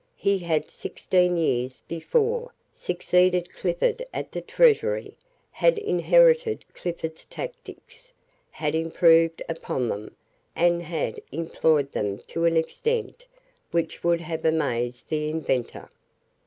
He 0.17 0.39
had, 0.39 0.71
sixteen 0.71 1.37
years 1.37 1.83
before, 1.87 2.51
succeeded 2.73 3.53
Clifford 3.53 4.03
at 4.11 4.31
the 4.31 4.41
Treasury, 4.41 5.15
had 5.51 5.77
inherited 5.77 6.65
Clifford's 6.73 7.23
tactics, 7.25 8.11
had 8.49 8.73
improved 8.73 9.43
upon 9.47 9.89
them, 9.89 10.15
and 10.55 10.81
had 10.81 11.21
employed 11.31 11.91
them 11.91 12.17
to 12.29 12.45
an 12.45 12.57
extent 12.57 13.27
which 13.69 14.03
would 14.03 14.21
have 14.21 14.43
amazed 14.43 15.07
the 15.07 15.29
inventor. 15.29 15.87